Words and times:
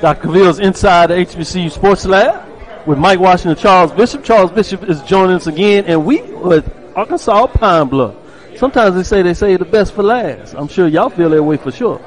Dr. 0.00 0.28
Cavill's 0.28 0.58
inside 0.60 1.08
the 1.08 1.14
HBCU 1.14 1.70
Sports 1.70 2.04
Lab 2.04 2.46
with 2.86 2.98
Mike 2.98 3.18
Washington, 3.18 3.60
Charles 3.60 3.92
Bishop. 3.92 4.22
Charles 4.22 4.50
Bishop 4.52 4.88
is 4.88 5.02
joining 5.02 5.36
us 5.36 5.46
again, 5.46 5.84
and 5.86 6.04
we 6.04 6.22
with 6.22 6.70
Arkansas 6.94 7.46
Pine 7.48 7.88
Bluff. 7.88 8.14
Sometimes 8.56 8.94
they 8.94 9.02
say 9.02 9.22
they 9.22 9.34
say 9.34 9.56
the 9.56 9.64
best 9.64 9.92
for 9.94 10.02
last. 10.02 10.54
I'm 10.54 10.68
sure 10.68 10.86
y'all 10.86 11.10
feel 11.10 11.30
that 11.30 11.42
way 11.42 11.56
for 11.56 11.72
sure. 11.72 11.98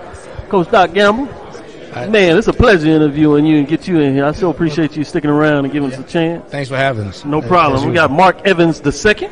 Coach 0.49 0.71
Doc 0.71 0.93
Gamble, 0.93 1.25
man, 2.09 2.37
it's 2.37 2.47
a 2.47 2.53
pleasure 2.53 2.87
interviewing 2.89 3.45
you 3.45 3.57
and 3.57 3.67
get 3.67 3.87
you 3.87 3.99
in 3.99 4.13
here. 4.13 4.25
I 4.25 4.31
so 4.31 4.49
appreciate 4.49 4.95
you 4.95 5.03
sticking 5.03 5.29
around 5.29 5.65
and 5.65 5.73
giving 5.73 5.91
us 5.91 5.99
a 5.99 6.03
chance. 6.03 6.49
Thanks 6.49 6.69
for 6.69 6.77
having 6.77 7.07
us. 7.07 7.25
No 7.25 7.41
problem. 7.41 7.87
We 7.87 7.93
got 7.93 8.11
Mark 8.11 8.45
Evans 8.45 8.79
the 8.81 8.91
second, 8.91 9.31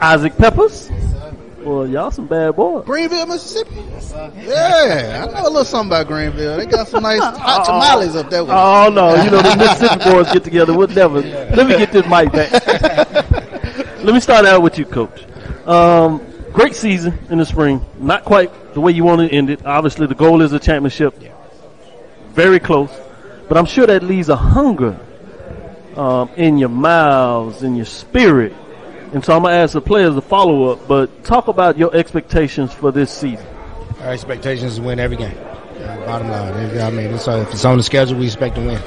Isaac 0.00 0.36
Peppers. 0.36 0.90
Well, 1.64 1.88
y'all 1.88 2.10
some 2.10 2.26
bad 2.26 2.56
boys. 2.56 2.84
Greenville, 2.84 3.24
Mississippi. 3.24 3.74
Yeah, 4.36 5.26
I 5.26 5.32
know 5.32 5.42
a 5.42 5.48
little 5.48 5.64
something 5.64 5.90
about 5.90 6.08
Greenville. 6.08 6.58
They 6.58 6.66
got 6.66 6.88
some 6.88 7.02
nice 7.04 7.20
hot 7.22 7.64
tamales 7.64 8.14
up 8.16 8.28
there. 8.28 8.44
With 8.44 8.52
Oh 8.52 8.90
no, 8.90 9.14
you 9.22 9.30
know 9.30 9.40
the 9.40 9.56
Mississippi 9.56 10.04
boys 10.10 10.30
get 10.30 10.44
together. 10.44 10.76
We'll 10.76 10.88
never. 10.88 11.22
Let 11.22 11.66
me 11.66 11.78
get 11.78 11.90
this 11.90 12.04
mic 12.06 12.32
back. 12.32 12.52
Let 14.04 14.14
me 14.14 14.20
start 14.20 14.44
out 14.44 14.60
with 14.60 14.78
you, 14.78 14.84
Coach. 14.84 15.24
Um, 15.66 16.20
great 16.52 16.74
season 16.74 17.18
in 17.30 17.38
the 17.38 17.46
spring. 17.46 17.82
Not 17.98 18.26
quite 18.26 18.74
the 18.74 18.82
way 18.82 18.92
you 18.92 19.04
want 19.04 19.22
to 19.22 19.34
end 19.34 19.48
it. 19.48 19.64
Obviously, 19.64 20.06
the 20.06 20.14
goal 20.14 20.42
is 20.42 20.52
a 20.52 20.58
championship. 20.58 21.14
Very 22.32 22.60
close, 22.60 22.90
but 23.48 23.56
I'm 23.56 23.64
sure 23.64 23.86
that 23.86 24.02
leaves 24.02 24.28
a 24.28 24.36
hunger 24.36 25.00
um, 25.96 26.28
in 26.36 26.58
your 26.58 26.68
mouths, 26.68 27.62
in 27.62 27.74
your 27.74 27.86
spirit. 27.86 28.52
And 29.14 29.24
so 29.24 29.34
I'm 29.36 29.42
gonna 29.44 29.54
ask 29.54 29.72
the 29.72 29.80
players 29.80 30.16
a 30.16 30.20
follow 30.20 30.72
up. 30.72 30.88
But 30.88 31.24
talk 31.24 31.46
about 31.48 31.78
your 31.78 31.94
expectations 31.94 32.72
for 32.72 32.90
this 32.90 33.10
season. 33.12 33.46
Our 34.02 34.10
expectations 34.10 34.72
is 34.72 34.78
to 34.78 34.82
win 34.84 34.98
every 34.98 35.16
game. 35.16 35.36
Uh, 35.80 35.96
bottom 36.04 36.28
line, 36.30 36.52
If- 36.54 36.82
I 36.82 36.90
mean, 36.90 37.06
it's, 37.14 37.28
uh, 37.28 37.44
if 37.46 37.52
it's 37.52 37.64
on 37.64 37.76
the 37.76 37.82
schedule, 37.82 38.18
we 38.18 38.26
expect 38.26 38.56
to 38.56 38.60
win. 38.60 38.80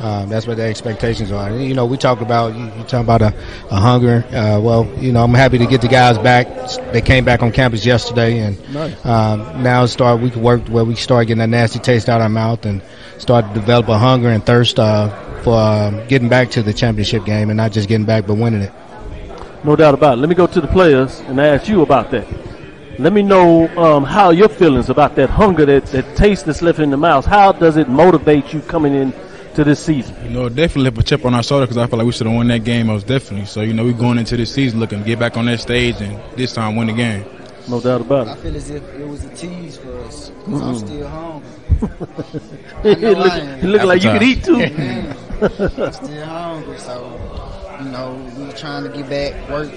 Um, 0.00 0.28
that's 0.28 0.46
what 0.46 0.56
the 0.56 0.62
expectations 0.64 1.32
are. 1.32 1.48
And, 1.48 1.64
you 1.64 1.74
know, 1.74 1.84
we 1.84 1.96
talk 1.96 2.20
about 2.20 2.54
you, 2.54 2.64
you 2.64 2.84
talk 2.84 3.02
about 3.02 3.20
a, 3.22 3.34
a 3.70 3.76
hunger. 3.76 4.24
Uh, 4.32 4.60
well, 4.60 4.88
you 4.98 5.10
know, 5.12 5.24
I'm 5.24 5.34
happy 5.34 5.58
to 5.58 5.66
get 5.66 5.80
the 5.80 5.88
guys 5.88 6.18
back. 6.18 6.46
They 6.92 7.00
came 7.00 7.24
back 7.24 7.42
on 7.42 7.50
campus 7.50 7.84
yesterday, 7.84 8.38
and 8.38 8.56
um, 9.04 9.62
now 9.62 9.86
start 9.86 10.20
we 10.20 10.30
can 10.30 10.42
work 10.42 10.66
where 10.68 10.84
we 10.84 10.94
start 10.94 11.26
getting 11.26 11.38
that 11.40 11.48
nasty 11.48 11.78
taste 11.80 12.08
out 12.08 12.16
of 12.20 12.22
our 12.24 12.28
mouth 12.28 12.64
and 12.64 12.80
start 13.18 13.46
to 13.48 13.54
develop 13.54 13.88
a 13.88 13.98
hunger 13.98 14.28
and 14.28 14.44
thirst 14.46 14.78
uh, 14.78 15.08
for 15.42 15.54
um, 15.58 16.06
getting 16.06 16.28
back 16.28 16.50
to 16.50 16.62
the 16.62 16.72
championship 16.72 17.24
game 17.24 17.50
and 17.50 17.56
not 17.56 17.72
just 17.72 17.88
getting 17.88 18.06
back 18.06 18.26
but 18.26 18.34
winning 18.34 18.62
it. 18.62 18.72
No 19.64 19.76
doubt 19.76 19.94
about 19.94 20.18
it. 20.18 20.20
Let 20.20 20.28
me 20.28 20.34
go 20.34 20.46
to 20.46 20.60
the 20.60 20.68
players 20.68 21.20
and 21.20 21.40
ask 21.40 21.68
you 21.68 21.82
about 21.82 22.10
that. 22.12 22.26
Let 22.98 23.12
me 23.12 23.22
know 23.22 23.68
um, 23.76 24.04
how 24.04 24.30
your 24.30 24.48
feelings 24.48 24.90
about 24.90 25.14
that 25.16 25.30
hunger, 25.30 25.64
that, 25.66 25.86
that 25.86 26.16
taste 26.16 26.46
that's 26.46 26.62
left 26.62 26.80
in 26.80 26.90
the 26.90 26.96
mouth. 26.96 27.24
How 27.24 27.52
does 27.52 27.76
it 27.76 27.88
motivate 27.88 28.52
you 28.52 28.60
coming 28.60 28.94
in 28.94 29.12
to 29.54 29.62
this 29.62 29.78
season? 29.84 30.16
You 30.24 30.30
know, 30.30 30.48
definitely 30.48 30.90
put 30.90 31.04
a 31.04 31.06
chip 31.06 31.24
on 31.24 31.34
our 31.34 31.42
shoulder 31.42 31.66
because 31.66 31.76
I 31.76 31.86
feel 31.86 31.98
like 31.98 32.06
we 32.06 32.12
should 32.12 32.26
have 32.26 32.34
won 32.34 32.48
that 32.48 32.64
game 32.64 32.88
most 32.88 33.06
definitely. 33.06 33.46
So, 33.46 33.60
you 33.60 33.72
know, 33.72 33.84
we're 33.84 33.92
going 33.92 34.18
into 34.18 34.36
this 34.36 34.52
season 34.52 34.80
looking 34.80 34.98
to 35.00 35.04
get 35.04 35.18
back 35.18 35.36
on 35.36 35.46
that 35.46 35.60
stage 35.60 36.00
and 36.00 36.18
this 36.36 36.52
time 36.52 36.74
win 36.74 36.88
the 36.88 36.92
game. 36.92 37.24
No 37.68 37.80
doubt 37.80 38.00
about 38.00 38.26
it. 38.26 38.30
I 38.30 38.36
feel 38.36 38.56
as 38.56 38.70
if 38.70 38.82
it 38.82 39.06
was 39.06 39.24
a 39.24 39.34
tease 39.36 39.76
for 39.76 39.96
us 40.00 40.30
because 40.30 40.62
I'm 40.62 40.76
still 40.76 41.08
hungry. 41.08 41.48
it 42.84 43.00
know 43.00 43.12
look, 43.12 43.32
I 43.32 43.38
am. 43.38 43.58
it 43.60 43.64
look 43.64 43.82
like 43.84 44.02
you 44.02 44.10
could 44.10 44.22
eat 44.22 44.42
too. 44.42 45.14
Man, 45.40 45.50
I'm 45.78 45.92
still 45.92 46.24
hungry, 46.26 46.78
so 46.78 47.78
you 47.80 47.90
know 47.90 48.32
we 48.36 48.52
trying 48.54 48.82
to 48.84 48.88
get 48.90 49.08
back, 49.08 49.48
work 49.48 49.70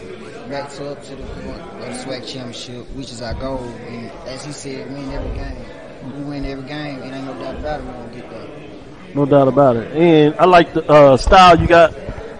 back 0.50 0.70
to 0.72 0.92
up 0.92 1.04
to 1.04 1.16
the 1.16 1.24
point 1.24 1.62
of 1.62 1.80
the 1.80 1.86
SWAC 2.04 2.28
championship, 2.28 2.90
which 2.96 3.12
is 3.12 3.22
our 3.22 3.34
goal. 3.36 3.64
And 3.88 4.12
as 4.28 4.44
he 4.44 4.52
said, 4.52 4.90
we 4.90 4.96
win 4.96 5.12
every 5.12 5.36
game. 5.38 6.18
We 6.18 6.24
win 6.24 6.46
every 6.46 6.68
game, 6.68 7.02
and 7.04 7.14
ain't 7.14 7.26
no 7.26 7.34
doubt 7.36 7.56
about 7.60 7.80
it. 7.80 7.86
We 7.86 7.92
gonna 7.92 8.16
get 8.16 8.30
that. 8.32 9.16
No 9.16 9.26
doubt 9.26 9.48
about 9.48 9.76
it. 9.76 9.96
And 9.96 10.36
I 10.40 10.46
like 10.46 10.74
the 10.74 10.84
uh, 10.90 11.18
style 11.18 11.60
you 11.60 11.68
got, 11.68 11.94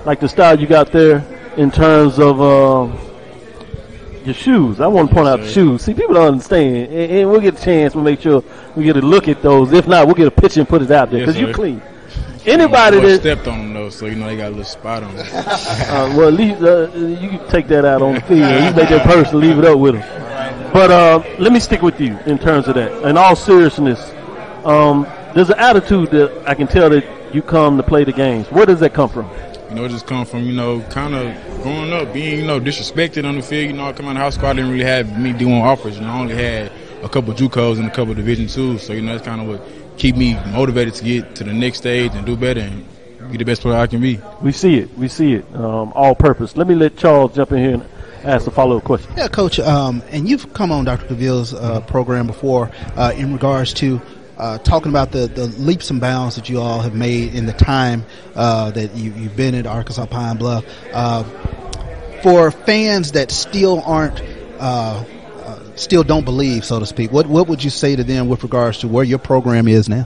like 0.06 0.20
the 0.20 0.30
style 0.30 0.60
you 0.60 0.68
got 0.68 0.92
there 0.92 1.24
in 1.58 1.70
terms 1.70 2.18
of 2.18 2.42
um 2.42 2.98
your 4.26 4.34
shoes. 4.34 4.80
I 4.80 4.88
want 4.88 5.10
to 5.10 5.16
point 5.16 5.28
out 5.28 5.40
the 5.42 5.50
shoes. 5.50 5.84
See, 5.84 5.94
people 5.94 6.16
don't 6.16 6.34
understand, 6.34 6.88
and, 6.92 7.12
and 7.12 7.30
we'll 7.30 7.42
get 7.42 7.60
a 7.60 7.64
chance. 7.64 7.94
We'll 7.94 8.04
make 8.04 8.22
sure 8.22 8.44
we 8.76 8.84
get 8.84 8.98
a 8.98 9.02
look 9.02 9.28
at 9.28 9.42
those. 9.42 9.72
If 9.74 9.88
not, 9.88 10.06
we'll 10.08 10.16
get 10.16 10.28
a 10.28 10.32
picture 10.32 10.60
and 10.60 10.70
put 10.70 10.82
it 10.82 10.92
out 10.92 11.12
there 11.12 11.20
Yes, 11.20 11.28
because 11.28 11.42
you're 11.42 11.54
clean. 11.54 11.82
Anybody 12.46 13.00
that 13.00 13.20
stepped 13.20 13.48
on 13.48 13.60
them 13.60 13.74
though, 13.74 13.90
so 13.90 14.08
you 14.08 14.16
know 14.16 14.28
they 14.28 14.38
got 14.38 14.48
a 14.48 14.50
little 14.50 14.64
spot 14.64 15.04
on 15.04 15.16
them. 15.16 15.28
Uh, 15.92 16.14
well, 16.18 16.28
at 16.30 16.34
least 16.34 16.62
uh, 16.62 16.90
you 16.96 17.30
can 17.30 17.48
take 17.50 17.68
that 17.68 17.84
out 17.86 18.02
on 18.02 18.16
the 18.16 18.22
field. 18.22 18.40
You 18.40 18.74
make 18.74 18.90
that 18.90 19.06
person 19.06 19.40
leave 19.40 19.60
it 19.60 19.66
up 19.66 19.78
with 19.78 19.96
them. 19.96 20.72
But 20.74 20.90
uh, 20.90 21.24
let 21.38 21.52
me 21.52 21.60
stick 21.60 21.82
with 21.82 22.00
you 22.00 22.18
in 22.26 22.40
terms 22.40 22.68
of 22.68 22.76
that. 22.76 23.04
In 23.04 23.18
all 23.18 23.36
seriousness, 23.36 24.00
um, 24.64 25.04
there's 25.36 25.50
an 25.50 25.60
attitude 25.60 26.12
that 26.12 26.48
I 26.48 26.56
can 26.56 26.68
tell 26.68 26.90
that 26.90 27.36
you 27.36 27.42
come 27.42 27.78
to 27.78 27.84
play 27.84 28.04
the 28.06 28.14
games. 28.14 28.50
Where 28.52 28.66
does 28.66 28.80
that 28.80 28.94
come 28.94 29.10
from? 29.10 29.30
You 29.70 29.76
know, 29.76 29.86
it 29.86 29.90
just 29.90 30.08
come 30.08 30.26
from, 30.26 30.44
you 30.44 30.54
know, 30.54 30.82
kind 30.90 31.14
of 31.14 31.64
growing 31.64 31.94
up, 31.94 32.14
being, 32.14 32.40
you 32.40 32.48
know, 32.48 32.60
disrespected 32.60 33.28
on 33.28 33.36
the 33.36 33.42
field. 33.42 33.72
You 33.72 33.74
know, 33.74 33.86
I 33.88 33.94
come 33.94 34.08
out 34.08 34.16
of 34.16 34.22
high 34.22 34.30
school, 34.30 34.48
I 34.48 34.54
didn't 34.54 34.72
really 34.72 34.86
have 34.86 35.20
me 35.20 35.34
doing 35.34 35.62
offers. 35.62 35.96
You 35.96 36.02
know, 36.02 36.10
I 36.10 36.20
only 36.20 36.36
had 36.36 36.72
a 37.04 37.10
couple 37.10 37.34
JUCOs 37.34 37.78
and 37.78 37.88
a 37.88 37.92
couple 37.92 38.14
Division 38.14 38.48
twos. 38.48 38.84
So, 38.84 38.94
you 38.94 39.02
know, 39.02 39.14
that's 39.14 39.26
kind 39.26 39.42
of 39.42 39.48
what 39.48 39.81
keep 39.98 40.16
me 40.16 40.34
motivated 40.52 40.94
to 40.96 41.04
get 41.04 41.36
to 41.36 41.44
the 41.44 41.54
next 41.54 41.80
stage 41.80 42.14
and 42.14 42.26
do 42.26 42.36
better 42.36 42.62
and 42.62 42.86
be 43.32 43.38
the 43.38 43.46
best 43.46 43.62
player 43.62 43.78
I 43.78 43.88
can 43.88 44.02
be. 44.02 44.20
We 44.42 44.52
see 44.52 44.78
it. 44.78 44.98
We 44.98 45.08
see 45.08 45.34
it. 45.34 45.56
Um, 45.56 45.94
all 45.94 46.16
purpose. 46.16 46.58
Let 46.58 46.68
me 46.68 46.76
let 46.76 46.98
Charles 46.98 47.36
jump 47.36 47.52
in 47.52 47.58
here 47.60 47.74
and 47.74 47.86
ask 48.24 48.48
a 48.48 48.52
follow 48.52 48.78
up 48.78 48.84
question. 48.84 49.12
Yeah, 49.16 49.28
Coach, 49.28 49.60
um, 49.60 50.04
and 50.10 50.28
you've 50.28 50.54
come 50.54 50.72
on 50.72 50.86
Dr. 50.86 51.08
DeVille's 51.08 51.54
uh, 51.54 51.82
program 51.82 52.28
before 52.28 52.72
uh, 52.96 53.14
in 53.16 53.34
regards 53.34 53.74
to 53.76 54.02
uh, 54.38 54.58
talking 54.60 54.90
about 54.90 55.12
the, 55.12 55.28
the 55.28 55.48
leaps 55.48 55.92
and 55.92 56.02
bounds 56.02 56.36
that 56.36 56.50
you 56.50 56.60
all 56.60 56.80
have 56.82 56.96
made 56.96 57.36
in 57.36 57.46
the 57.46 57.54
time 57.54 58.04
uh, 58.36 58.72
that 58.72 58.96
you, 58.96 59.14
you've 59.14 59.36
been 59.36 59.54
at 59.54 59.68
Arkansas 59.68 60.08
Pine 60.08 60.38
Bluff. 60.38 60.66
Uh, 60.92 61.24
for 62.24 62.52
fans 62.52 63.14
that 63.14 63.32
still 63.32 63.82
aren't, 63.82 64.22
uh, 64.60 65.04
still 65.76 66.04
don't 66.04 66.26
believe, 66.26 66.66
so 66.66 66.80
to 66.80 66.86
speak, 66.86 67.12
what, 67.12 67.28
what 67.28 67.48
would 67.48 67.64
you 67.64 67.70
say 67.70 67.96
to 67.96 68.04
them 68.04 68.28
with 68.30 68.44
regards 68.44 68.80
to 68.80 68.88
where 68.88 69.04
your 69.04 69.20
program 69.20 69.68
is 69.68 69.88
now? 69.90 70.06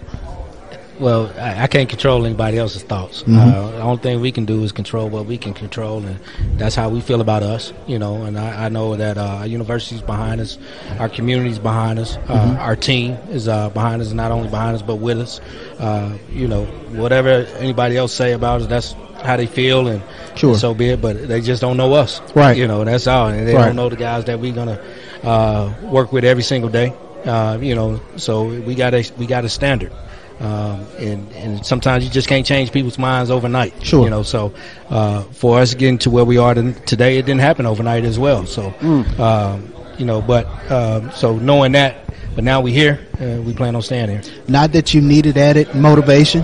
Well, 0.98 1.30
I, 1.38 1.64
I 1.64 1.68
can't 1.68 1.90
control 1.90 2.26
anybody 2.26 2.58
else's 2.58 2.84
thoughts. 2.84 3.24
Mhm. 3.24 3.36
Uh, 3.38 3.72
the 3.72 3.82
only 3.82 3.98
thing 3.98 4.22
we 4.22 4.32
can 4.32 4.46
do 4.46 4.64
is 4.64 4.72
control 4.72 5.10
what 5.10 5.26
we 5.26 5.38
can 5.38 5.54
control, 5.54 5.98
and 6.06 6.18
that's 6.58 6.74
how 6.74 6.88
we 6.88 7.02
feel 7.02 7.20
about 7.20 7.44
us. 7.44 7.74
You 7.86 8.00
know, 8.00 8.24
and 8.24 8.40
I, 8.40 8.68
I 8.68 8.70
know 8.70 8.96
that 8.96 9.18
uh, 9.18 9.40
our 9.42 9.46
university's 9.46 10.02
behind 10.02 10.40
us, 10.40 10.58
our 10.98 11.10
community's 11.10 11.60
behind 11.60 12.00
us, 12.00 12.16
uh, 12.30 12.46
Mhm. 12.46 12.60
our 12.62 12.78
team 12.78 13.18
is 13.30 13.50
uh, 13.50 13.70
behind 13.72 14.02
us, 14.02 14.14
not 14.14 14.32
only 14.32 14.48
behind 14.48 14.76
us 14.78 14.82
but 14.84 14.96
with 14.96 15.20
us. 15.20 15.42
Uh, 15.80 16.14
you 16.32 16.48
know, 16.48 16.64
whatever 16.94 17.46
anybody 17.60 17.98
else 17.98 18.14
say 18.14 18.32
about 18.32 18.62
us, 18.62 18.68
that's 18.68 18.96
how 19.22 19.36
they 19.36 19.48
feel, 19.48 19.90
and 19.90 20.02
Sure. 20.36 20.56
so 20.56 20.74
be 20.74 20.92
it. 20.92 21.02
But 21.02 21.28
they 21.28 21.42
just 21.42 21.60
don't 21.60 21.76
know 21.76 21.94
us, 21.94 22.22
Right. 22.36 22.56
You 22.56 22.68
know, 22.68 22.86
that's 22.86 23.06
all, 23.06 23.28
and 23.28 23.46
they 23.46 23.54
Right. 23.54 23.66
don't 23.66 23.76
know 23.76 23.90
the 23.90 23.98
guys 23.98 24.24
that 24.26 24.40
we're 24.40 24.54
gonna 24.54 24.80
uh, 25.26 25.74
work 25.84 26.12
with 26.14 26.24
every 26.24 26.44
single 26.44 26.70
day. 26.70 26.94
Uh, 27.26 27.58
you 27.60 27.74
know, 27.76 28.00
so 28.18 28.46
we 28.46 28.76
got 28.76 28.94
a 28.94 29.04
we 29.18 29.26
got 29.26 29.44
a 29.46 29.50
standard. 29.50 29.92
Um, 30.40 30.86
and, 31.00 31.32
and 31.32 31.66
sometimes 31.66 32.04
you 32.04 32.10
just 32.10 32.28
can't 32.28 32.46
change 32.46 32.72
people's 32.74 32.98
minds 33.00 33.32
overnight. 33.32 33.74
Sure. 33.82 34.04
You 34.04 34.10
know, 34.10 34.22
so 34.24 34.54
uh, 34.90 35.24
for 35.32 35.60
us 35.60 35.74
getting 35.74 35.98
to 36.00 36.10
where 36.10 36.26
we 36.26 36.38
are 36.38 36.54
today, 36.54 37.18
it 37.18 37.26
didn't 37.26 37.40
happen 37.40 37.66
overnight 37.66 38.04
as 38.04 38.20
well. 38.20 38.46
So, 38.46 38.72
Mm. 38.82 39.18
um, 39.20 39.74
you 39.98 40.06
know, 40.06 40.22
but 40.22 40.46
um, 40.70 41.10
so 41.12 41.38
knowing 41.38 41.72
that, 41.72 41.96
but 42.36 42.44
now 42.44 42.60
we're 42.60 42.74
here, 42.74 43.00
uh, 43.22 43.42
we 43.44 43.54
plan 43.54 43.78
on 43.78 43.82
staying 43.82 44.10
here. 44.10 44.22
Not 44.50 44.74
that 44.74 44.94
you 44.94 45.00
needed 45.00 45.38
added 45.38 45.74
motivation, 45.74 46.44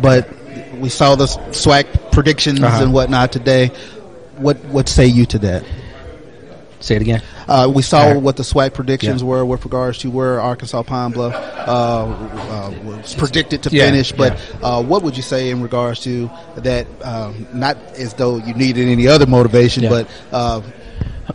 but 0.00 0.26
we 0.80 0.88
saw 0.88 1.14
the 1.14 1.26
SWAC 1.52 2.10
predictions 2.12 2.62
Uh-huh. 2.62 2.84
and 2.84 2.92
whatnot 2.94 3.32
today. 3.32 3.70
What 4.38 4.56
what 4.72 4.88
say 4.88 5.06
you 5.06 5.26
to 5.26 5.38
that? 5.40 5.62
Say 6.80 6.96
it 6.96 7.02
again. 7.02 7.20
Uh, 7.48 7.70
we 7.72 7.82
saw 7.82 8.06
right. 8.12 8.16
what 8.20 8.36
the 8.36 8.42
SWAC 8.42 8.74
predictions 8.74 9.22
Yeah. 9.22 9.28
were 9.28 9.44
with 9.44 9.64
regards 9.64 9.98
to 9.98 10.10
where 10.10 10.40
Arkansas 10.40 10.82
Pine 10.82 11.12
Bluff 11.12 11.32
uh, 11.34 11.68
uh, 11.70 12.74
was 12.84 13.14
predicted 13.14 13.62
to 13.64 13.70
Yeah, 13.70 13.86
finish. 13.86 14.10
But 14.12 14.38
uh, 14.62 14.82
what 14.82 15.02
would 15.02 15.16
you 15.16 15.22
say 15.22 15.50
in 15.50 15.62
regards 15.62 16.00
to 16.00 16.28
that? 16.56 16.86
Um, 17.04 17.46
not 17.52 17.76
as 17.96 18.14
though 18.14 18.38
you 18.38 18.54
needed 18.54 18.88
any 18.88 19.06
other 19.06 19.26
motivation, 19.26 19.88
but 19.88 20.08
uh, 20.32 20.60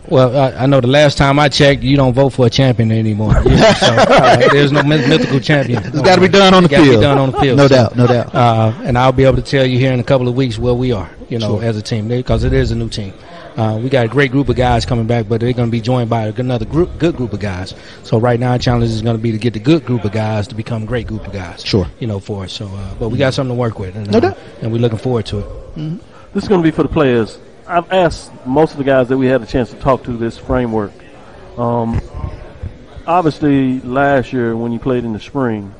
Well, 0.08 0.36
I, 0.36 0.64
I 0.64 0.66
know 0.66 0.80
the 0.80 0.86
last 0.86 1.16
time 1.16 1.38
I 1.38 1.48
checked, 1.48 1.82
you 1.82 1.96
don't 1.96 2.12
vote 2.12 2.30
for 2.30 2.46
a 2.46 2.50
champion 2.50 2.92
anymore. 2.92 3.34
Yeah, 3.46 3.72
so, 3.74 3.86
uh, 3.94 4.48
there's 4.52 4.72
no 4.72 4.82
myth- 4.82 5.08
mythical 5.08 5.40
champion. 5.40 5.82
It's 5.84 6.00
got 6.02 6.16
to 6.16 6.20
be 6.20 6.28
done 6.28 6.52
on 6.54 6.62
the 6.64 6.66
It's 6.68 6.72
gotta 6.76 6.84
field. 6.84 6.96
Be 7.00 7.02
done 7.02 7.18
on 7.18 7.30
the 7.32 7.40
field. 7.40 7.56
No 7.58 7.66
So, 7.68 7.74
doubt, 7.74 7.96
no 7.96 8.06
doubt. 8.06 8.34
Uh, 8.34 8.72
and 8.84 8.98
I'll 8.98 9.12
be 9.12 9.24
able 9.24 9.36
to 9.36 9.42
tell 9.42 9.64
you 9.66 9.78
here 9.78 9.92
in 9.92 10.00
a 10.00 10.04
couple 10.04 10.28
of 10.28 10.34
weeks 10.34 10.58
where 10.58 10.74
we 10.74 10.92
are, 10.92 11.10
you 11.30 11.38
know, 11.38 11.58
Sure. 11.60 11.64
as 11.64 11.76
a 11.76 11.82
team, 11.82 12.08
because 12.08 12.44
it 12.44 12.52
is 12.52 12.70
a 12.70 12.74
new 12.74 12.88
team. 12.90 13.12
Uh, 13.56 13.78
we 13.82 13.90
got 13.90 14.04
a 14.06 14.08
great 14.08 14.30
group 14.30 14.48
of 14.48 14.56
guys 14.56 14.86
coming 14.86 15.06
back, 15.06 15.28
but 15.28 15.40
they're 15.40 15.52
going 15.52 15.68
to 15.68 15.72
be 15.72 15.80
joined 15.80 16.08
by 16.08 16.26
another 16.26 16.64
group, 16.64 16.98
good 16.98 17.16
group 17.16 17.32
of 17.32 17.40
guys. 17.40 17.74
So 18.02 18.18
right 18.18 18.40
now, 18.40 18.52
our 18.52 18.58
challenge 18.58 18.90
is 18.90 19.02
going 19.02 19.16
to 19.16 19.22
be 19.22 19.32
to 19.32 19.38
get 19.38 19.52
the 19.52 19.60
good 19.60 19.84
group 19.84 20.04
of 20.04 20.12
guys 20.12 20.48
to 20.48 20.54
become 20.54 20.86
great 20.86 21.06
group 21.06 21.26
of 21.26 21.32
guys. 21.32 21.64
Sure. 21.64 21.86
You 21.98 22.06
know, 22.06 22.18
for 22.18 22.44
us. 22.44 22.52
So, 22.52 22.66
uh, 22.66 22.94
but 22.94 23.10
we 23.10 23.18
got 23.18 23.34
something 23.34 23.54
to 23.54 23.60
work 23.60 23.78
with, 23.78 23.94
and, 23.94 24.10
No 24.10 24.18
uh, 24.18 24.20
doubt. 24.20 24.38
and 24.62 24.72
we're 24.72 24.78
looking 24.78 24.98
forward 24.98 25.26
to 25.26 25.40
it. 25.40 26.00
This 26.32 26.44
is 26.44 26.48
going 26.48 26.62
to 26.62 26.66
be 26.66 26.70
for 26.74 26.82
the 26.82 26.88
players. 26.88 27.38
I've 27.66 27.90
asked 27.92 28.32
most 28.46 28.72
of 28.72 28.78
the 28.78 28.84
guys 28.84 29.08
that 29.08 29.18
we 29.18 29.26
had 29.26 29.42
a 29.42 29.46
chance 29.46 29.70
to 29.70 29.76
talk 29.76 30.04
to 30.04 30.16
this 30.16 30.38
framework. 30.38 30.92
Um, 31.58 32.00
obviously, 33.06 33.80
last 33.80 34.32
year 34.32 34.56
when 34.56 34.72
you 34.72 34.78
played 34.78 35.04
in 35.04 35.12
the 35.12 35.20
spring, 35.20 35.74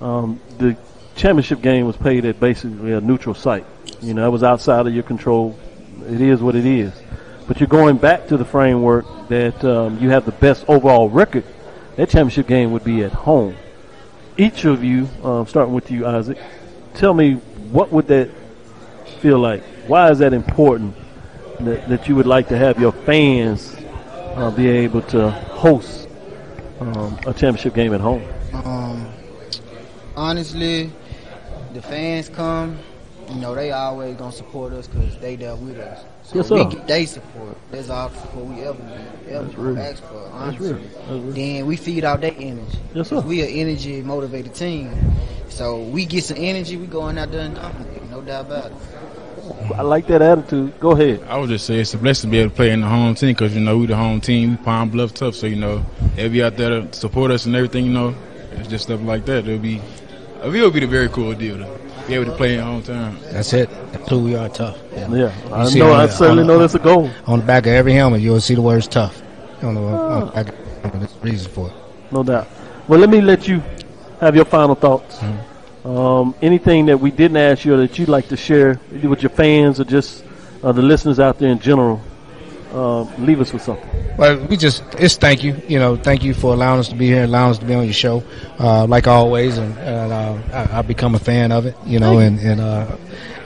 um, 0.00 0.40
the 0.58 0.76
championship 1.14 1.62
game 1.62 1.86
was 1.86 1.96
played 1.96 2.24
at 2.24 2.38
basically 2.40 2.92
a 2.92 3.00
neutral 3.00 3.34
site. 3.34 3.64
You 4.02 4.14
know, 4.14 4.26
it 4.26 4.30
was 4.30 4.42
outside 4.42 4.86
of 4.86 4.94
your 4.94 5.04
control. 5.04 5.58
It 6.02 6.20
is 6.20 6.42
what 6.42 6.54
it 6.54 6.66
is. 6.66 6.92
But 7.46 7.60
you're 7.60 7.68
going 7.68 7.96
back 7.96 8.26
to 8.28 8.36
the 8.36 8.44
framework 8.44 9.06
that 9.28 9.64
um, 9.64 9.98
you 10.00 10.10
have 10.10 10.24
the 10.24 10.32
best 10.32 10.64
overall 10.68 11.08
record. 11.08 11.44
That 11.96 12.10
championship 12.10 12.46
game 12.46 12.72
would 12.72 12.84
be 12.84 13.02
at 13.04 13.12
home. 13.12 13.56
Each 14.36 14.64
of 14.64 14.84
you, 14.84 15.08
um, 15.22 15.46
starting 15.46 15.72
with 15.72 15.90
you, 15.90 16.06
Isaac, 16.06 16.38
tell 16.94 17.14
me 17.14 17.34
what 17.70 17.90
would 17.92 18.08
that 18.08 18.30
feel 19.20 19.38
like? 19.38 19.62
Why 19.86 20.10
is 20.10 20.18
that 20.18 20.32
important 20.32 20.94
that, 21.60 21.88
that 21.88 22.08
you 22.08 22.16
would 22.16 22.26
like 22.26 22.48
to 22.48 22.58
have 22.58 22.78
your 22.78 22.92
fans 22.92 23.74
uh, 24.34 24.50
be 24.50 24.68
able 24.68 25.02
to 25.02 25.30
host 25.30 26.08
um, 26.80 27.18
a 27.26 27.32
championship 27.32 27.74
game 27.74 27.94
at 27.94 28.00
home? 28.00 28.22
Um, 28.52 29.08
honestly, 30.16 30.92
the 31.72 31.80
fans 31.82 32.28
come. 32.28 32.78
You 33.28 33.40
know, 33.40 33.54
they 33.54 33.72
always 33.72 34.16
gonna 34.16 34.32
support 34.32 34.72
us 34.72 34.86
because 34.86 35.16
they 35.18 35.36
there 35.36 35.56
with 35.56 35.78
us. 35.78 36.04
So 36.22 36.36
Yes, 36.36 36.50
we 36.50 36.58
sir. 36.62 36.70
get 36.70 36.86
they 36.86 37.06
support. 37.06 37.56
That's 37.70 37.90
all 37.90 38.08
the 38.08 38.18
support 38.20 38.46
we 38.46 38.62
ever 38.62 38.82
need, 38.82 39.32
ever 39.34 39.44
real. 39.60 39.78
ask 39.78 40.02
for. 40.04 40.30
That's 40.38 40.60
real. 40.60 40.72
That's 40.74 41.10
real. 41.10 41.32
then 41.32 41.66
we 41.66 41.76
feed 41.76 42.04
out 42.04 42.20
their 42.20 42.34
energy. 42.36 42.78
Yes, 42.94 43.08
'Cause 43.08 43.22
sir. 43.22 43.28
We 43.28 43.42
an 43.42 43.48
energy 43.48 44.00
motivated 44.02 44.54
team. 44.54 44.90
So 45.48 45.80
we 45.80 46.04
get 46.06 46.24
some 46.24 46.36
energy. 46.38 46.76
We 46.76 46.86
going 46.86 47.18
out 47.18 47.30
there 47.32 47.40
and 47.42 47.54
dominate. 47.54 48.10
No 48.10 48.20
doubt 48.20 48.46
about 48.46 48.66
it. 48.66 48.72
I 49.76 49.82
like 49.82 50.06
that 50.08 50.22
attitude. 50.22 50.78
Go 50.80 50.90
ahead. 50.92 51.20
I 51.28 51.38
would 51.38 51.48
just 51.48 51.66
say 51.66 51.76
it's 51.80 51.94
a 51.94 51.98
blessing 51.98 52.30
to 52.30 52.32
be 52.32 52.38
able 52.40 52.50
to 52.50 52.56
play 52.56 52.70
in 52.72 52.80
the 52.80 52.88
home 52.88 53.14
team 53.14 53.30
because 53.30 53.54
you 53.54 53.60
know 53.60 53.78
we 53.78 53.86
the 53.86 53.96
home 53.96 54.20
team, 54.20 54.50
we 54.52 54.56
Pine 54.58 54.88
Bluff 54.88 55.14
tough, 55.14 55.34
so 55.36 55.46
you 55.46 55.56
know 55.56 55.84
they'll 56.16 56.28
be 56.30 56.42
out 56.42 56.56
there 56.56 56.80
to 56.80 56.92
support 56.92 57.30
us 57.30 57.46
and 57.46 57.54
everything. 57.54 57.86
You 57.86 57.92
know, 57.92 58.14
it's 58.52 58.68
just 58.68 58.84
stuff 58.84 59.00
like 59.02 59.24
that. 59.26 59.46
It'll 59.46 59.58
be, 59.58 59.76
it 60.44 60.48
will 60.48 60.70
be 60.70 60.82
a 60.84 60.86
very 60.88 61.08
cool 61.08 61.32
deal 61.34 61.58
to 61.58 61.68
be 62.06 62.14
able 62.14 62.26
to 62.26 62.32
play 62.36 62.54
in 62.54 62.60
hometown. 62.64 63.20
That's 63.32 63.52
it. 63.52 63.68
That's 63.92 64.08
who 64.08 64.20
we 64.20 64.34
are, 64.36 64.48
tough. 64.48 64.78
Yeah. 64.92 65.08
Yeah, 65.10 65.32
I 65.52 65.66
see 65.66 65.78
know. 65.80 65.92
I 65.92 66.06
the- 66.06 66.12
certainly 66.12 66.42
on 66.42 66.46
know 66.46 66.54
the- 66.54 66.60
that's 66.60 66.74
a 66.74 66.78
goal. 66.78 67.10
On 67.26 67.40
the 67.40 67.44
back 67.46 67.66
of 67.66 67.72
every 67.72 67.92
helmet, 67.94 68.20
you'll 68.20 68.40
see 68.40 68.54
the 68.54 68.62
words 68.62 68.86
tough. 68.88 69.20
On 69.62 69.74
the, 69.74 69.80
on 69.80 70.26
the 70.26 70.32
back 70.32 70.48
of 70.48 70.54
the 70.54 70.88
helmet. 70.88 71.00
There's 71.00 71.14
a 71.14 71.24
reason 71.24 71.52
for 71.52 71.68
it. 71.68 71.74
No 72.12 72.22
doubt. 72.22 72.48
Well, 72.88 73.00
let 73.00 73.10
me 73.10 73.20
let 73.20 73.48
you 73.48 73.62
have 74.20 74.36
your 74.36 74.44
final 74.44 74.74
thoughts. 74.74 75.18
Um, 75.84 76.34
anything 76.42 76.86
that 76.86 76.98
we 76.98 77.10
didn't 77.10 77.36
ask 77.36 77.64
you 77.64 77.74
or 77.74 77.76
that 77.78 77.98
you'd 77.98 78.08
like 78.08 78.28
to 78.28 78.36
share 78.36 78.80
with 78.90 79.22
your 79.22 79.30
fans 79.30 79.78
or 79.80 79.84
just 79.84 80.24
uh, 80.62 80.72
the 80.72 80.82
listeners 80.82 81.20
out 81.20 81.38
there 81.38 81.50
in 81.50 81.58
general, 81.60 82.00
uh, 82.72 83.02
leave 83.18 83.40
us 83.40 83.52
with 83.52 83.62
something. 83.62 83.88
Well, 84.16 84.38
we 84.46 84.56
just 84.56 84.82
it's 84.98 85.16
thank 85.16 85.44
you. 85.44 85.60
You 85.68 85.78
know, 85.78 85.96
thank 85.96 86.24
you 86.24 86.32
for 86.34 86.52
allowing 86.54 86.80
us 86.80 86.88
to 86.88 86.94
be 86.94 87.06
here, 87.06 87.24
allowing 87.24 87.50
us 87.52 87.58
to 87.58 87.64
be 87.66 87.74
on 87.74 87.84
your 87.84 87.92
show, 87.92 88.22
uh, 88.58 88.86
like 88.86 89.06
always, 89.06 89.58
and, 89.58 89.76
and 89.78 90.12
uh, 90.12 90.38
I, 90.72 90.78
I've 90.78 90.88
become 90.88 91.14
a 91.14 91.18
fan 91.18 91.52
of 91.52 91.66
it. 91.66 91.76
You 91.84 91.98
know, 92.00 92.18
and 92.18 92.38
and 92.40 92.60
uh, 92.60 92.96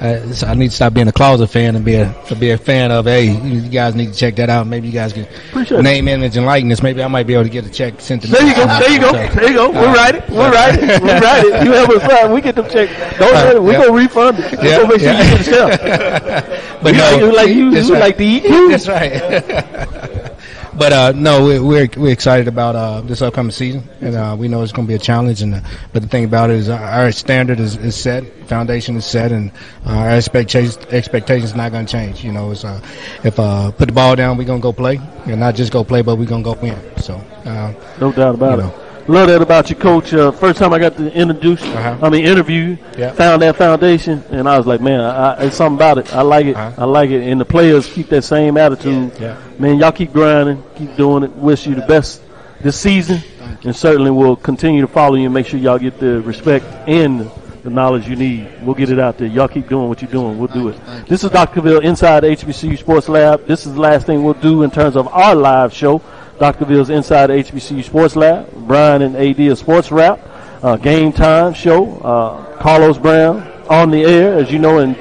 uh, 0.01 0.35
I 0.47 0.55
need 0.55 0.69
to 0.71 0.75
stop 0.77 0.95
being 0.95 1.09
a 1.09 1.13
closet 1.13 1.49
fan 1.49 1.75
and 1.77 1.85
be 1.85 1.97
a 1.97 2.15
to 2.29 2.37
be 2.37 2.51
a 2.51 2.57
fan 2.59 2.93
of. 2.93 3.07
Hey, 3.07 3.33
you 3.33 3.69
guys 3.69 3.95
need 3.97 4.13
to 4.13 4.19
check 4.19 4.37
that 4.37 4.49
out. 4.49 4.67
Maybe 4.69 4.87
you 4.87 4.93
guys 4.95 5.13
can 5.13 5.25
Appreciate 5.51 5.79
it. 5.81 5.83
name, 5.83 6.07
image, 6.09 6.37
and 6.37 6.47
likeness. 6.47 6.83
Maybe 6.83 7.03
I 7.03 7.09
might 7.09 7.27
be 7.27 7.35
able 7.35 7.45
to 7.45 7.51
get 7.51 7.67
a 7.67 7.71
check 7.71 8.01
sent 8.01 8.23
to 8.23 8.29
me. 8.29 8.33
There 8.35 8.47
you 8.47 8.55
go. 8.55 8.67
There 8.67 8.91
you 8.93 9.01
go. 9.01 9.13
There 9.13 9.49
you 9.49 9.55
go. 9.55 9.71
We'll 9.71 9.93
write 9.93 10.15
it. 10.15 10.29
We'll 10.31 10.51
write 10.51 10.79
it. 10.79 11.03
We'll 11.03 11.21
write 11.21 11.45
it. 11.45 11.65
You 11.65 11.73
have 11.73 11.91
a 11.91 12.01
sign. 12.01 12.33
We 12.33 12.41
get 12.41 12.55
them 12.55 12.69
checks. 12.71 12.93
Don't 13.19 13.35
Uh, 13.35 13.51
worry. 13.55 13.61
We're 13.61 13.73
yeah. 13.73 13.79
gonna 13.87 13.93
refund 13.93 14.39
it. 14.39 14.53
We're 14.59 14.65
Yeah, 14.65 14.77
gonna 14.79 14.89
make 14.89 15.01
sure 15.01 15.13
yeah. 15.13 15.23
you 15.23 15.37
get 15.37 15.45
the 15.45 15.51
check. 15.51 16.60
But 16.83 16.95
no, 16.95 16.99
like- 16.99 17.21
you 17.21 17.33
like 17.37 17.49
you- 17.49 17.71
that's 17.73 17.89
you 17.89 17.95
right. 17.95 18.01
like 18.01 18.17
to 18.19 18.25
eat 18.25 18.43
too? 18.45 18.69
That's 18.71 18.89
right. 18.89 19.13
but 20.79 20.93
uh, 20.93 21.13
no, 21.15 21.45
we're, 21.45 21.63
we're 21.63 21.89
we're 21.97 22.13
excited 22.13 22.49
about 22.49 22.75
uh, 22.77 23.01
this 23.03 23.21
upcoming 23.23 23.53
season, 23.53 23.83
and 24.01 24.15
uh, 24.17 24.35
we 24.39 24.49
know 24.49 24.63
it's 24.63 24.73
going 24.73 24.87
to 24.87 24.89
be 24.91 24.95
a 24.95 24.99
challenge. 24.99 25.43
And 25.43 25.55
uh, 25.57 25.61
but 25.93 26.03
the 26.03 26.09
thing 26.09 26.25
about 26.25 26.51
it 26.51 26.57
is, 26.57 26.69
our, 26.69 26.83
our 26.83 27.13
standard 27.13 27.61
is, 27.61 27.77
is 27.77 27.97
set, 27.97 28.25
foundation 28.49 28.97
is 28.97 29.05
set, 29.05 29.31
and 29.33 29.51
uh, 29.85 29.91
our 29.91 30.11
expectations 30.11 30.79
expectations 30.91 31.55
not 31.55 31.71
going 31.73 31.85
to 31.87 31.93
change. 31.93 32.25
You 32.25 32.33
know, 32.33 32.51
it's 32.53 32.65
uh, 32.65 32.81
if 33.25 33.39
uh, 33.39 33.71
put 33.73 33.89
the 33.89 33.93
ball 33.95 34.17
down, 34.17 34.39
we're 34.39 34.45
going 34.45 34.61
to 34.61 34.63
go 34.63 34.73
play, 34.73 34.99
and 35.27 35.41
not 35.41 35.55
just 35.57 35.73
go 35.73 35.85
play, 35.85 36.01
but 36.03 36.17
we're 36.17 36.27
going 36.27 36.43
to 36.45 36.55
go 36.55 36.61
win. 36.61 36.79
So. 36.99 37.15
Uh, 37.45 37.73
No 38.01 38.13
doubt 38.13 38.35
about 38.37 38.59
You 38.59 38.67
it. 38.67 38.90
Love 39.11 39.27
that 39.27 39.43
about 39.43 39.69
you, 39.71 39.75
Coach. 39.75 40.15
Uh, 40.15 40.31
first 40.31 40.61
time 40.61 40.73
I 40.73 40.79
got 40.79 40.97
to 40.97 41.13
introduce, 41.13 41.61
Uh-huh. 41.65 41.97
I 42.01 42.11
mean 42.11 42.25
interview, 42.25 42.77
Yeah. 42.97 43.11
found 43.11 43.43
that 43.43 43.57
foundation, 43.57 44.23
and 44.31 44.49
I 44.49 44.57
was 44.57 44.69
like, 44.69 44.81
man, 44.81 45.01
I, 45.01 45.47
it's 45.47 45.57
something 45.57 45.77
about 45.77 45.99
it. 45.99 46.15
I 46.15 46.23
like 46.23 46.47
it. 46.47 46.55
Uh-huh. 46.57 46.83
I 46.83 46.85
like 46.85 47.11
it. 47.11 47.29
And 47.29 47.41
the 47.41 47.45
players 47.45 47.89
keep 47.93 48.09
that 48.11 48.23
same 48.23 48.57
attitude. 48.57 49.11
Yeah. 49.21 49.35
Man, 49.59 49.79
y'all 49.81 49.91
keep 49.91 50.13
grinding, 50.13 50.63
keep 50.77 50.97
doing 50.97 51.25
it. 51.25 51.33
Wish 51.33 51.67
you 51.67 51.75
the 51.75 51.83
best 51.87 52.23
this 52.63 52.77
season, 52.79 53.21
and 53.65 53.75
certainly 53.75 54.13
we'll 54.13 54.37
continue 54.37 54.81
to 54.83 54.87
follow 54.87 55.17
you 55.17 55.25
and 55.25 55.35
make 55.35 55.47
sure 55.47 55.59
y'all 55.59 55.79
get 55.79 55.99
the 55.99 56.21
respect 56.21 56.65
and 56.87 57.29
the 57.65 57.71
knowledge 57.71 58.07
you 58.09 58.15
need. 58.15 58.49
We'll 58.63 58.77
get 58.77 58.91
it 58.91 59.01
out 59.01 59.19
there. 59.19 59.27
Y'all 59.27 59.49
keep 59.49 59.69
doing 59.69 59.89
what 59.89 60.01
you're 60.03 60.11
doing. 60.11 60.39
We'll 60.39 60.47
do 60.55 60.69
it. 60.69 60.77
This 61.09 61.25
is 61.25 61.31
Dr. 61.31 61.61
Ville 61.63 61.81
inside 61.81 62.23
HBCU 62.23 62.79
Sports 62.79 63.09
Lab. 63.09 63.45
This 63.49 63.67
is 63.67 63.75
the 63.75 63.81
last 63.81 64.07
thing 64.07 64.23
we'll 64.23 64.35
do 64.35 64.63
in 64.63 64.71
terms 64.71 64.95
of 64.95 65.09
our 65.09 65.35
live 65.35 65.75
show. 65.75 66.01
Dr. 66.41 66.65
Ville's 66.65 66.89
inside 66.89 67.29
HBCU 67.29 67.85
Sports 67.85 68.17
Lab. 68.17 68.51
Brian 68.67 69.03
and 69.03 69.15
AD 69.15 69.39
of 69.41 69.59
Sports 69.59 69.93
Wrap. 69.93 70.19
Uh, 70.63 70.75
game 70.77 71.13
time 71.13 71.53
show. 71.53 71.99
Uh, 71.99 72.57
Carlos 72.57 72.97
Brown 72.97 73.43
on 73.69 73.91
the 73.91 74.03
air, 74.03 74.39
as 74.39 74.51
you 74.51 74.59
know, 74.59 74.79
and 74.79 74.95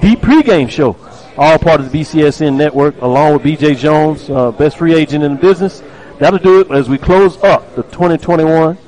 the 0.00 0.16
pregame 0.16 0.70
show. 0.70 0.96
All 1.36 1.58
part 1.58 1.80
of 1.80 1.92
the 1.92 1.98
BCSN 1.98 2.56
network, 2.56 2.98
along 3.02 3.34
with 3.34 3.42
BJ 3.42 3.76
Jones, 3.76 4.30
uh, 4.30 4.52
best 4.52 4.78
free 4.78 4.94
agent 4.94 5.22
in 5.22 5.34
the 5.34 5.38
business. 5.38 5.82
That'll 6.18 6.38
do 6.38 6.60
it 6.60 6.70
as 6.70 6.88
we 6.88 6.96
close 6.96 7.36
up 7.42 7.76
the 7.76 7.82
2021 7.82 8.78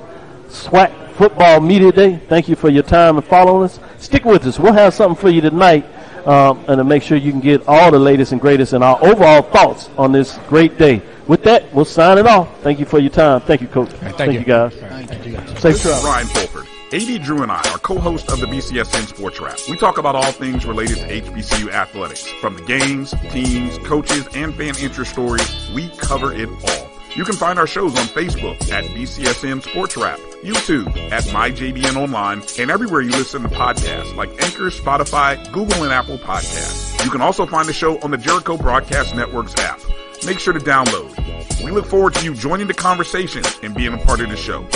SWAC 0.49 1.13
Football 1.13 1.61
Media 1.61 1.93
Day. 1.93 2.17
Thank 2.27 2.49
you 2.49 2.57
for 2.57 2.71
your 2.71 2.85
time 2.85 3.19
and 3.19 3.27
following 3.27 3.65
us. 3.65 3.79
Stick 3.99 4.25
with 4.25 4.47
us. 4.47 4.59
We'll 4.59 4.73
have 4.73 4.95
something 4.95 5.21
for 5.21 5.29
you 5.29 5.43
tonight, 5.43 5.85
um, 6.27 6.65
and 6.69 6.79
to 6.79 6.85
make 6.85 7.03
sure 7.03 7.17
you 7.17 7.31
can 7.33 7.41
get 7.41 7.67
all 7.67 7.91
the 7.91 7.99
latest 7.99 8.33
and 8.33 8.41
greatest 8.41 8.73
and 8.73 8.83
our 8.83 9.03
overall 9.05 9.43
thoughts 9.43 9.91
on 9.97 10.13
this 10.13 10.39
great 10.49 10.79
day. 10.79 11.03
With 11.27 11.43
that, 11.45 11.73
we'll 11.73 11.85
sign 11.85 12.19
it 12.19 12.27
off. 12.27 12.49
Thank 12.63 12.79
you 12.81 12.85
for 12.85 12.99
your 12.99 13.11
time. 13.11 13.41
Thank 13.43 13.61
you, 13.61 13.69
Coach. 13.69 13.91
thank 13.91 14.33
you. 14.33 14.41
you. 14.41 14.45
guys. 14.45 14.75
Thank 14.75 15.27
you. 15.27 15.33
Guys. 15.33 15.49
Safe 15.49 15.63
This 15.63 15.77
is 15.77 15.83
travel. 15.83 16.05
Ryan 16.11 16.27
Fulford. 16.29 16.67
AD 16.93 17.23
Drew 17.23 17.43
and 17.43 17.51
I 17.51 17.57
are 17.71 17.79
co-hosts 17.79 18.31
of 18.31 18.41
the 18.41 18.47
BCSN 18.47 19.07
Sports 19.07 19.41
Wrap. 19.41 19.59
We 19.71 19.79
talk 19.79 19.97
about 19.97 20.15
all 20.15 20.31
things 20.31 20.67
related 20.67 20.99
to 20.99 21.21
HBCU 21.23 21.71
athletics. 21.73 22.27
From 22.27 22.57
the 22.57 22.63
games, 22.65 23.15
teams, 23.31 23.79
coaches, 23.79 24.29
and 24.35 24.55
fan 24.55 24.75
interest 24.79 25.13
stories, 25.13 25.71
we 25.75 25.89
cover 25.97 26.35
it 26.35 26.49
all. 26.51 26.91
You 27.17 27.25
can 27.25 27.35
find 27.35 27.59
our 27.59 27.67
shows 27.67 27.99
on 27.99 28.05
Facebook 28.07 28.71
at 28.71 28.85
BCSN 28.85 29.63
Sports 29.63 29.97
Wrap, 29.97 30.19
YouTube 30.43 30.97
at 31.11 31.25
MyJBN 31.25 31.97
Online, 31.97 32.43
and 32.59 32.71
everywhere 32.71 33.01
you 33.01 33.11
listen 33.11 33.43
to 33.43 33.49
podcasts 33.49 34.15
like 34.17 34.31
Anchor, 34.43 34.71
Spotify, 34.71 35.43
Google, 35.53 35.85
and 35.85 35.93
Apple 35.93 36.19
Podcasts. 36.19 37.05
You 37.05 37.11
can 37.11 37.21
also 37.21 37.47
find 37.47 37.69
the 37.69 37.73
show 37.73 37.99
on 38.01 38.11
the 38.11 38.19
Jericho 38.19 38.57
Broadcast 38.57 39.15
Network's 39.15 39.55
app. 39.61 39.81
Make 40.25 40.39
sure 40.39 40.53
to 40.53 40.61
download. 40.61 41.63
We 41.65 41.71
look 41.71 41.87
forward 41.87 42.15
to 42.15 42.25
you 42.25 42.35
joining 42.35 42.67
the 42.67 42.75
conversation 42.75 43.43
and 43.63 43.75
being 43.75 43.95
a 43.95 43.99
part 43.99 44.21
of 44.21 44.31
the 44.31 44.37
show. 44.37 44.67